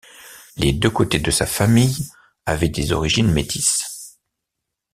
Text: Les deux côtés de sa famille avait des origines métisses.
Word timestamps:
Les 0.57 0.73
deux 0.73 0.89
côtés 0.89 1.19
de 1.19 1.29
sa 1.29 1.45
famille 1.45 2.09
avait 2.47 2.69
des 2.69 2.91
origines 2.91 3.31
métisses. 3.31 4.17